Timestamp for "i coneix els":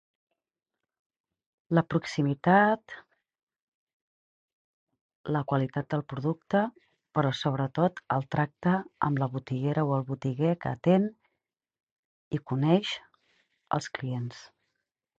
12.39-13.95